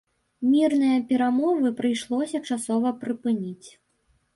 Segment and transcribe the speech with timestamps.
[0.53, 3.69] Мірныя перамовы прыйшлося часова прыпыніць.